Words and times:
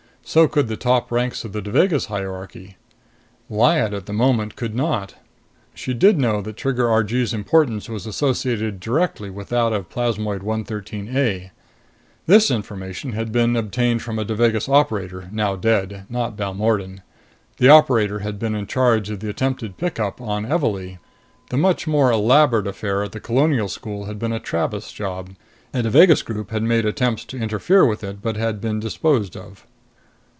So 0.23 0.47
could 0.47 0.67
the 0.69 0.77
top 0.77 1.11
ranks 1.11 1.43
of 1.43 1.51
the 1.51 1.61
Devagas 1.63 2.05
hierarchy. 2.05 2.77
Lyad, 3.49 3.91
at 3.93 4.05
the 4.05 4.13
moment, 4.13 4.55
could 4.55 4.73
not. 4.75 5.15
She 5.73 5.93
did 5.95 6.17
know 6.19 6.41
that 6.41 6.55
Trigger 6.55 6.89
Argee's 6.89 7.33
importance 7.33 7.89
was 7.89 8.05
associated 8.05 8.79
directly 8.79 9.29
with 9.29 9.49
that 9.49 9.73
of 9.73 9.89
plasmoid 9.89 10.41
113 10.43 11.17
A. 11.17 11.51
This 12.27 12.49
information 12.51 13.11
had 13.13 13.31
been 13.33 13.57
obtained 13.57 14.03
from 14.03 14.17
a 14.19 14.23
Devagas 14.23 14.69
operator, 14.69 15.27
now 15.33 15.55
dead. 15.57 16.05
Not 16.07 16.37
Balmordan. 16.37 16.99
The 17.57 17.67
operator 17.69 18.19
had 18.19 18.37
been 18.39 18.55
in 18.55 18.67
charge 18.67 19.09
of 19.09 19.19
the 19.19 19.29
attempted 19.29 19.75
pickup 19.75 20.21
on 20.21 20.45
Evalee. 20.45 20.99
The 21.49 21.57
much 21.57 21.87
more 21.87 22.09
elaborate 22.11 22.67
affair 22.67 23.03
at 23.03 23.11
the 23.11 23.19
Colonial 23.19 23.67
School 23.67 24.05
had 24.05 24.17
been 24.19 24.31
a 24.31 24.39
Tranest 24.39 24.95
job. 24.95 25.31
A 25.73 25.81
Devagas 25.81 26.21
group 26.23 26.51
had 26.51 26.63
made 26.63 26.85
attempts 26.85 27.25
to 27.25 27.37
interfere 27.41 27.85
with 27.85 28.01
it, 28.03 28.21
but 28.21 28.37
had 28.37 28.61
been 28.61 28.79
disposed 28.79 29.35
of. 29.35 29.65